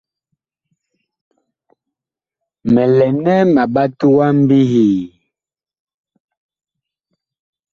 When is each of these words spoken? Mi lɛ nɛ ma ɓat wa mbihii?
Mi 2.73 2.83
lɛ 2.97 3.07
nɛ 3.23 3.33
ma 3.53 3.63
ɓat 3.73 3.97
wa 4.17 4.27
mbihii? 4.39 5.01